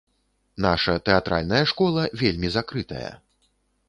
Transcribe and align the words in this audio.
Наша 0.65 0.95
тэатральная 1.09 1.61
школа 1.71 2.05
вельмі 2.21 2.47
закрытая. 2.57 3.11